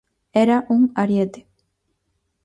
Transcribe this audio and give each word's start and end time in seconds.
Era 0.43 0.55
un 0.67 0.81
ariete. 0.95 1.45